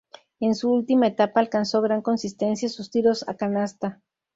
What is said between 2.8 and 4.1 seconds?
tiros a canasta.